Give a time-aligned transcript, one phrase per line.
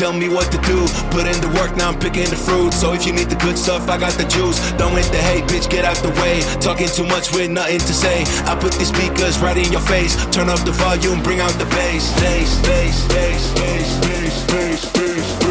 [0.00, 0.80] Tell me what to do.
[1.12, 2.72] Put in the work, now I'm picking the fruit.
[2.72, 4.58] So if you need the good stuff, I got the juice.
[4.80, 6.40] Don't hit the hate, bitch, get out the way.
[6.58, 8.24] Talking too much with nothing to say.
[8.48, 10.16] I put these speakers right in your face.
[10.32, 12.18] Turn up the volume, bring out the bass.
[12.18, 15.49] Bass, bass, bass, bass, bass, bass, bass, bass,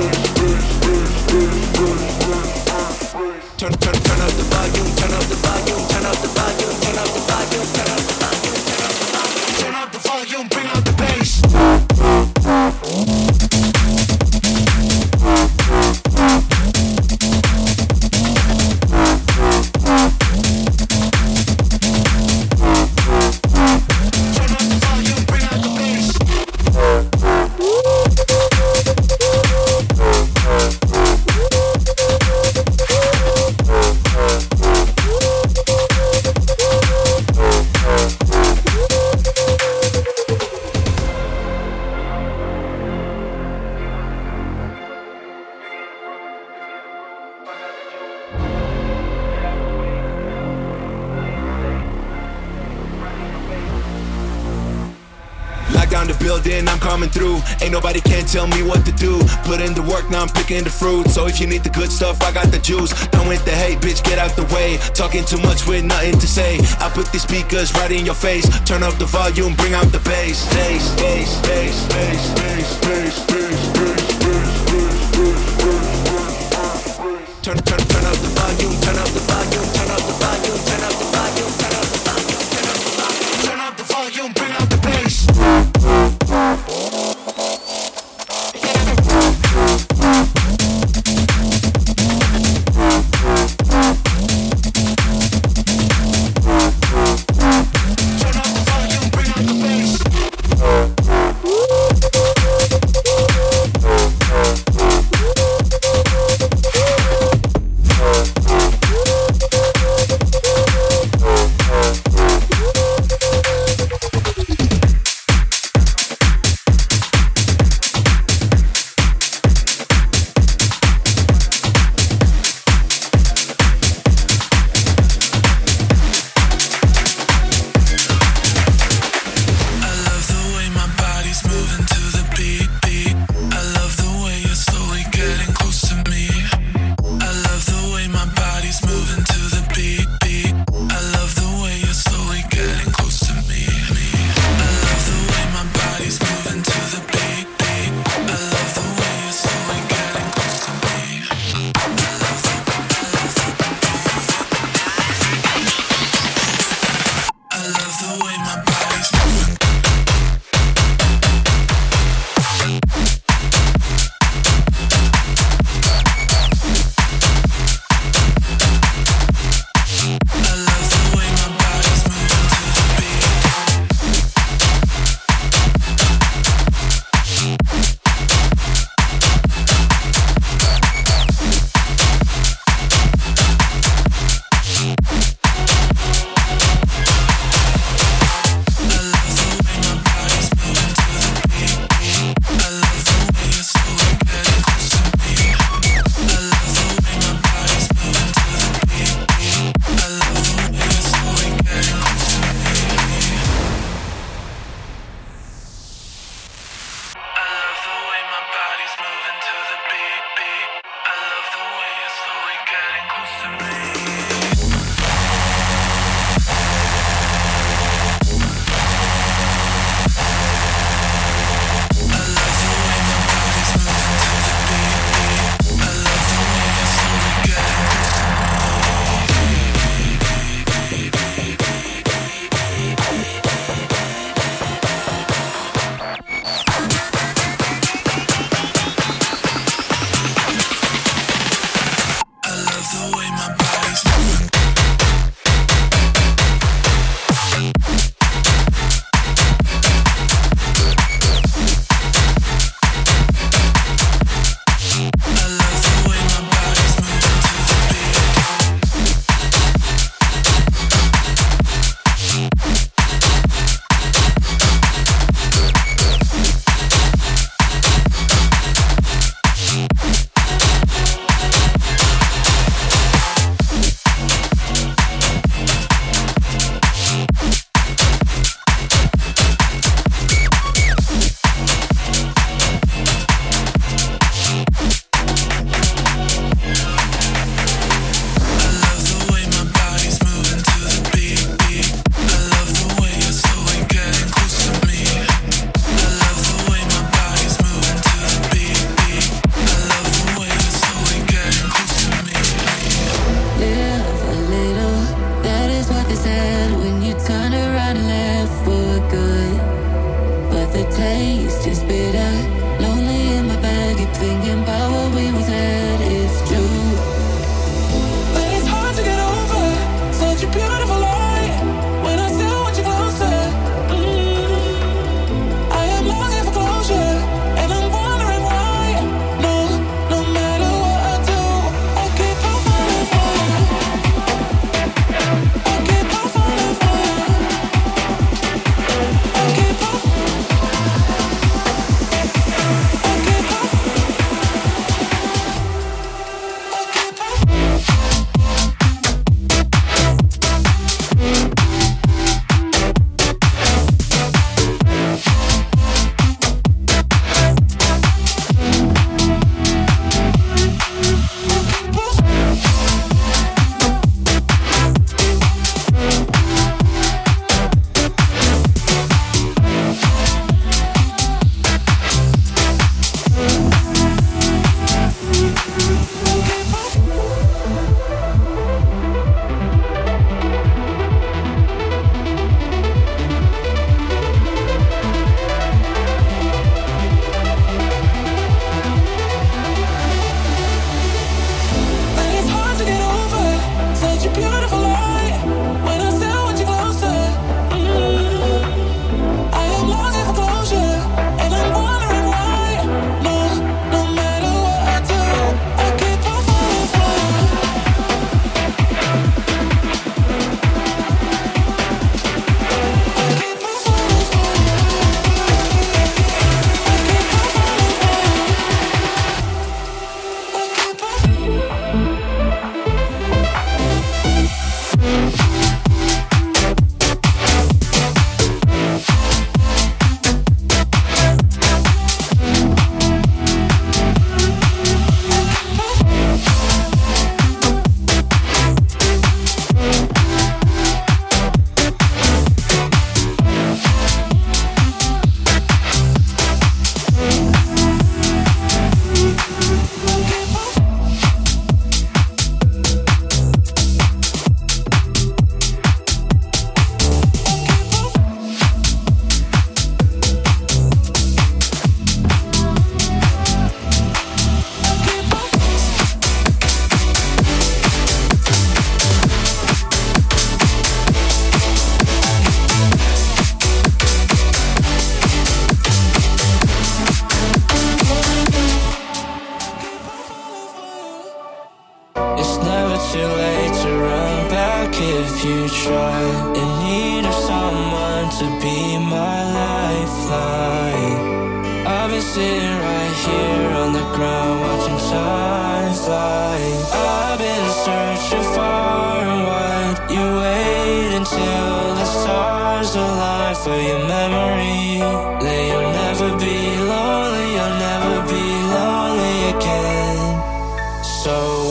[61.39, 62.91] you need the good stuff, I got the juice.
[63.07, 64.77] Don't with the hate, bitch, get out the way.
[64.93, 66.59] Talking too much with nothing to say.
[66.79, 68.47] I put these speakers right in your face.
[68.65, 69.99] Turn up the volume, bring out the.
[69.99, 73.38] Bass, bass, bass, bass, bass, bass, bass, bass,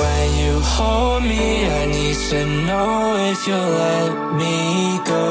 [0.01, 1.47] when you hold me,
[1.81, 4.57] I need to know if you'll let me
[5.15, 5.27] go.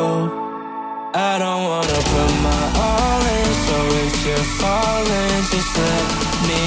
[1.13, 6.07] I don't wanna put my all in, so if you're falling, just let
[6.49, 6.63] me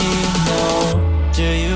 [0.46, 0.72] know.
[1.38, 1.69] Do you?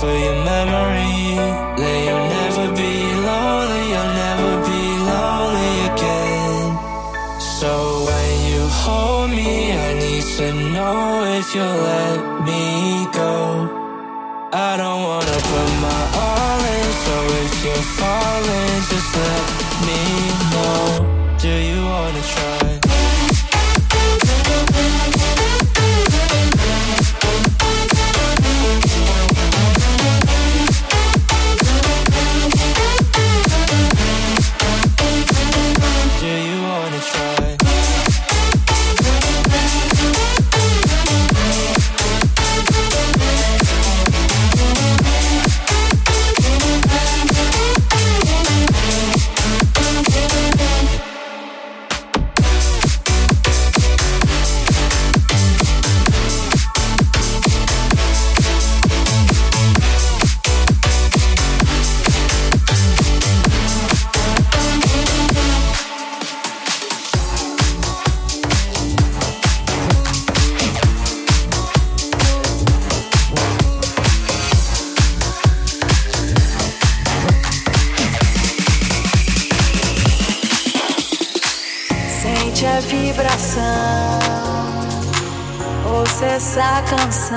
[0.00, 1.36] for your memory
[1.80, 2.94] that you'll never be
[3.28, 4.82] lonely, you'll never be
[5.12, 6.64] lonely again.
[7.40, 7.70] So
[8.08, 12.62] when you hold me, I need to know if you'll let me
[13.20, 13.32] go.
[14.52, 19.55] I don't wanna put my all in, so if you're falling, just let
[82.56, 83.60] Sente a vibração,
[85.94, 87.36] ouça essa canção.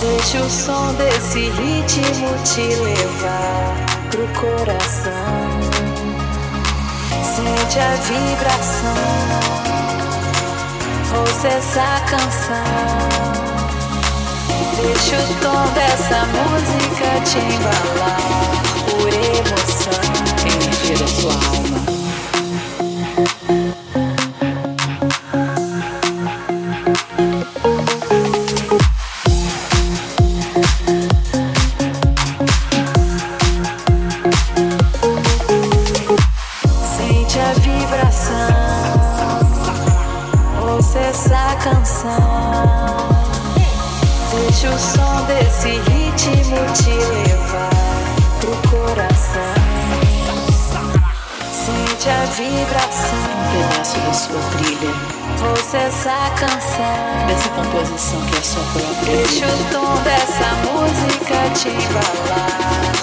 [0.00, 3.74] Deixa o som desse ritmo te levar
[4.10, 5.12] pro coração.
[7.24, 8.92] Sente a vibração,
[11.20, 12.54] ouça essa canção.
[14.76, 18.20] Deixa o tom dessa música te embalar
[18.90, 20.02] por emoção.
[20.44, 21.89] Energia da sua alma.
[57.80, 59.16] Composição que é.
[59.16, 62.99] Deixa o tom dessa música te embalar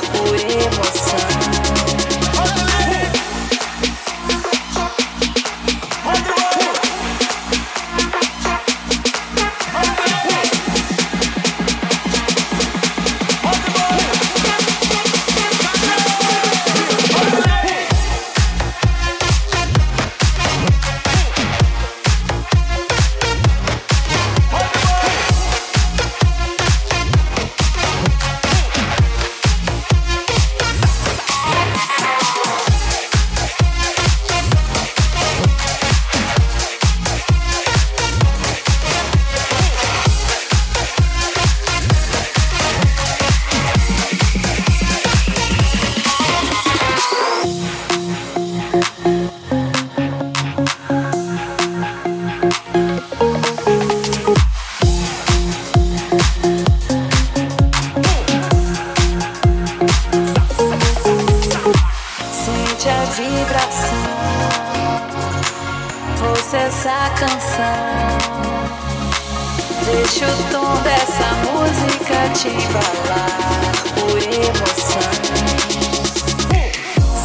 [70.57, 75.11] som dessa música te embalar por emoção.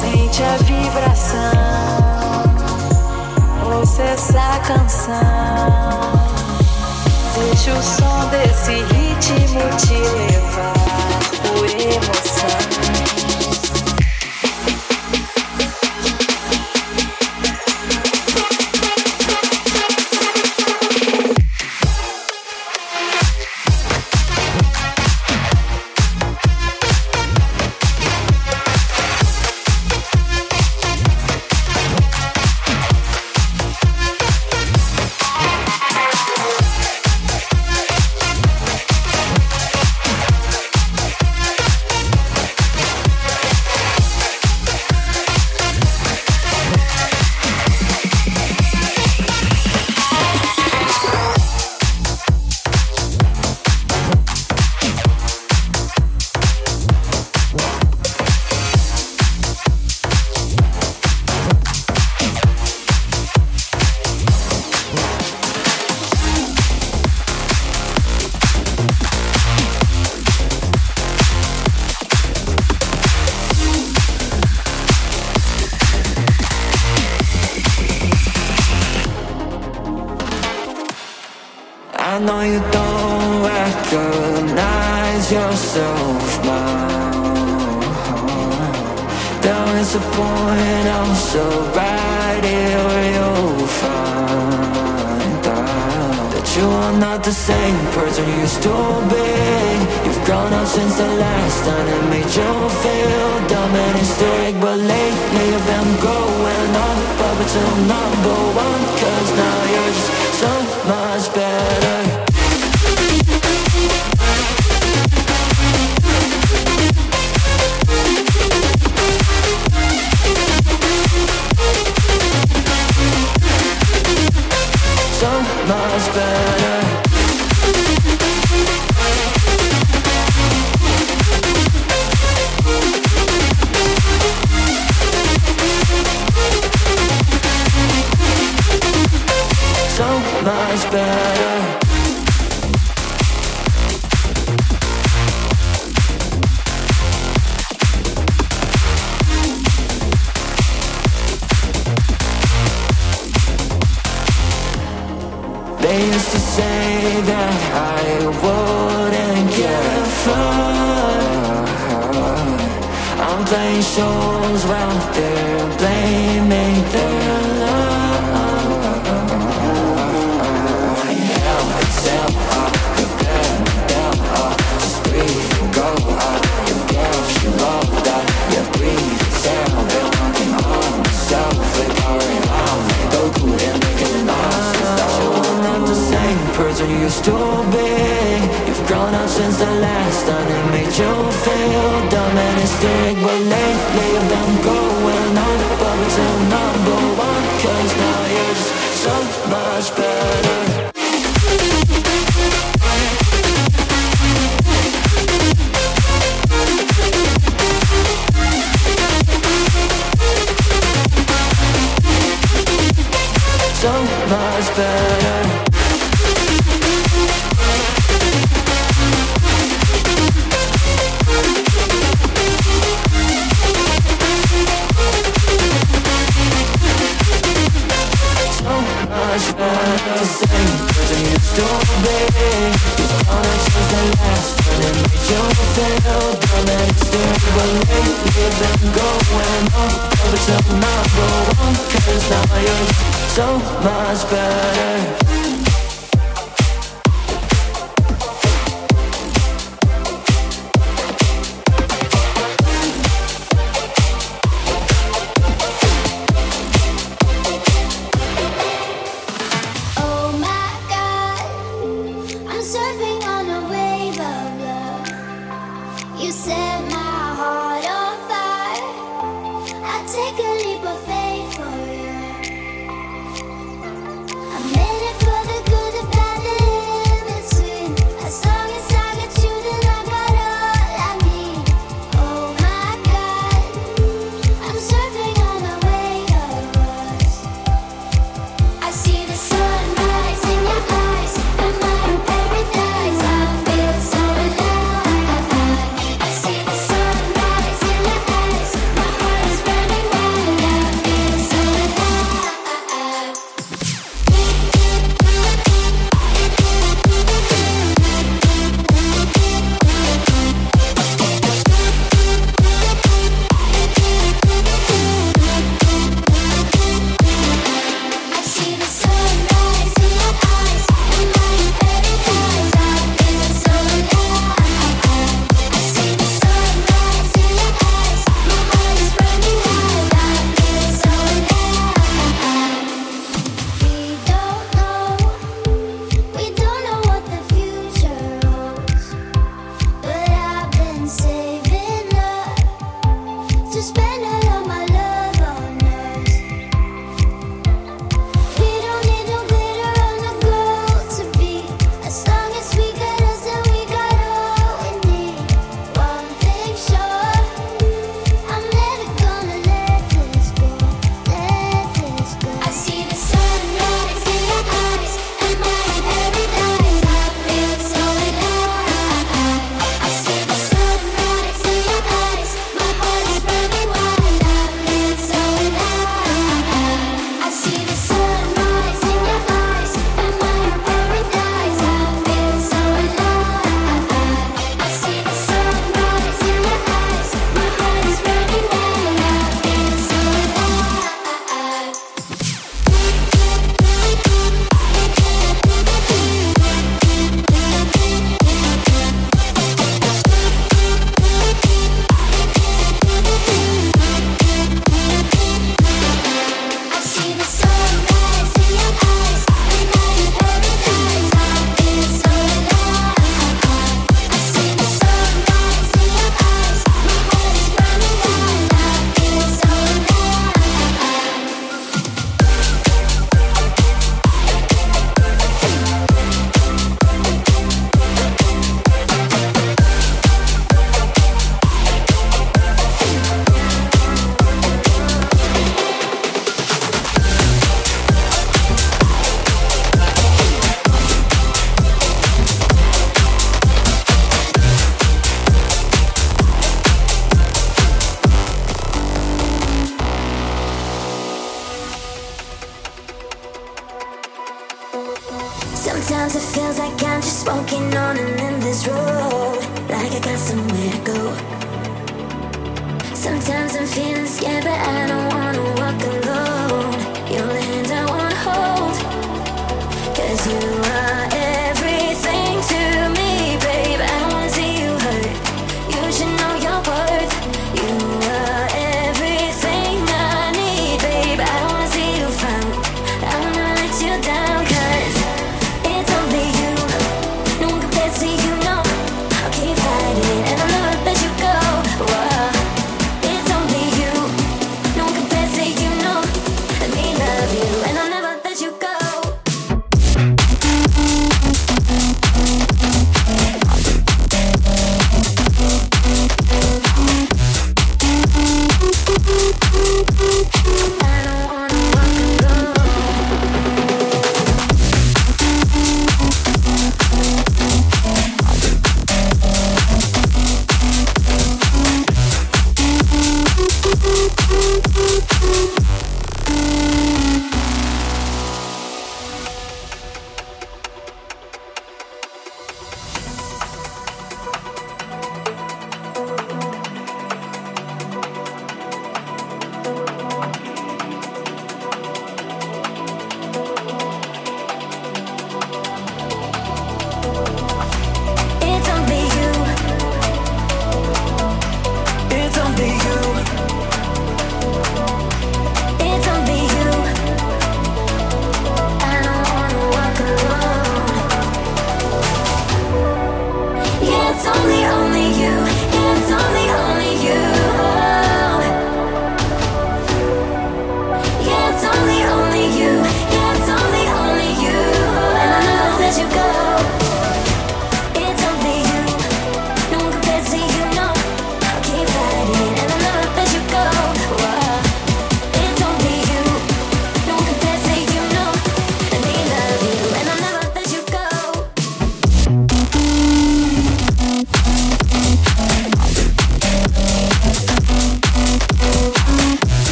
[0.00, 1.52] Sente a vibração,
[3.76, 5.18] ouça essa canção.
[7.34, 10.72] Deixa o som desse ritmo te levar
[11.42, 13.47] por emoção.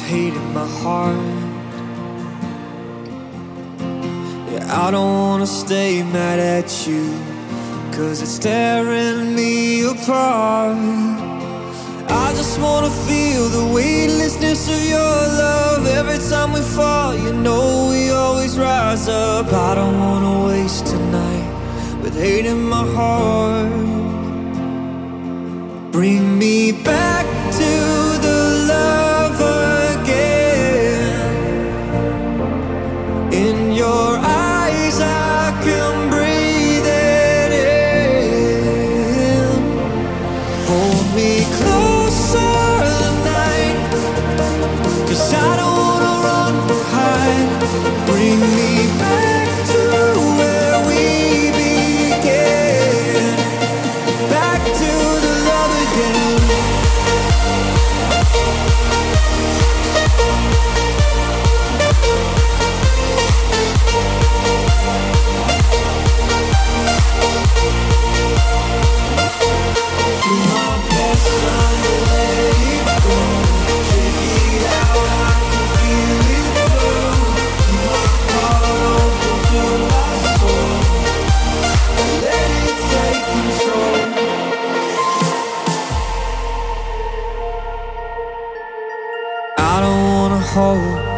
[0.00, 1.16] Hate in my heart.
[4.50, 7.04] Yeah, I don't wanna stay mad at you,
[7.96, 10.76] cause it's tearing me apart.
[12.08, 17.14] I just wanna feel the weightlessness of your love every time we fall.
[17.14, 19.52] You know we always rise up.
[19.52, 21.48] I don't wanna waste tonight
[22.02, 23.72] with hate in my heart.
[25.92, 27.26] Bring me back
[27.58, 28.11] to
[29.38, 29.91] the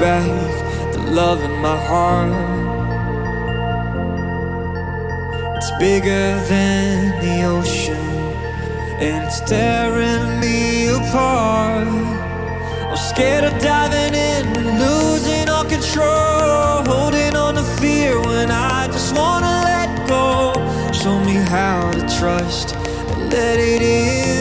[0.04, 2.34] back the love in my heart.
[5.56, 6.94] It's bigger than
[7.24, 8.06] the ocean,
[9.04, 11.88] and it's tearing me apart.
[12.90, 18.88] I'm scared of diving in and losing all control, holding on to fear when I
[18.88, 20.52] just wanna let go.
[20.92, 24.33] Show me how to trust and let it in.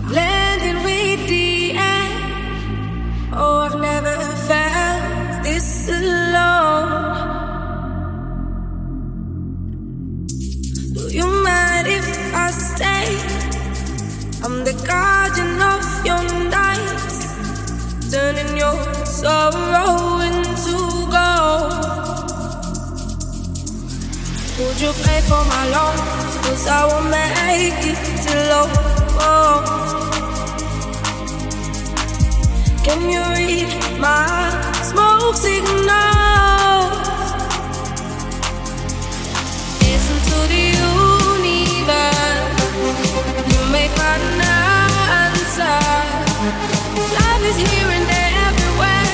[0.00, 2.08] I blend in with the air.
[3.34, 4.16] Oh, I've never
[4.48, 7.06] felt this alone.
[10.94, 13.08] Do you mind if I stay?
[14.42, 20.76] I'm the guardian of your nights, turning your sorrow into
[21.12, 21.72] gold.
[24.58, 25.96] Would you pay for my loan?
[26.44, 28.66] Cause I won't make it to low.
[29.22, 29.89] Oh.
[32.84, 33.68] Can you read
[34.00, 34.26] my
[34.82, 36.90] smoke signal?
[39.84, 40.64] Listen to the
[41.44, 42.72] universe.
[43.52, 44.40] You may find an
[45.20, 45.80] answer.
[47.18, 48.08] Love is here and
[48.48, 49.10] everywhere.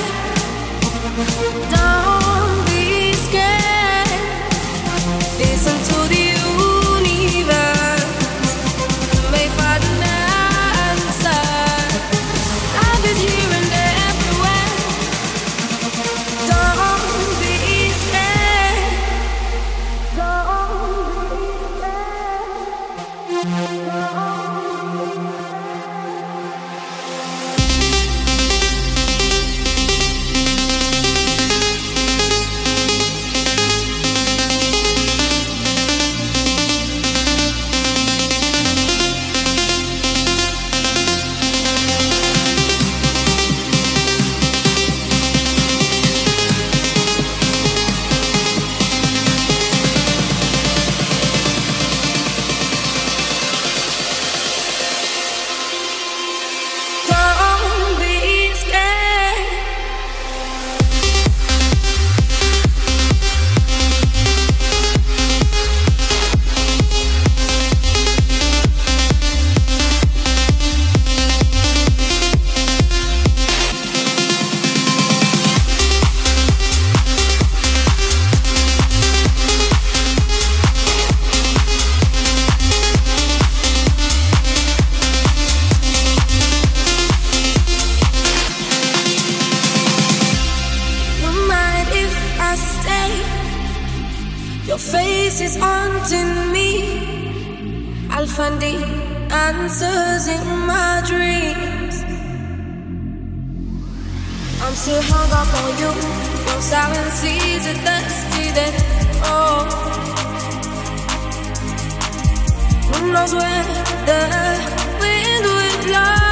[95.76, 96.68] Haunting me.
[98.14, 98.74] I'll find the
[99.48, 101.94] answers in my dreams.
[104.62, 105.92] I'm still hung up on you.
[106.48, 108.74] Your silence is a dusty that
[109.32, 109.62] oh.
[112.88, 113.64] Who knows where
[114.08, 114.20] the
[115.00, 116.25] wind will blow?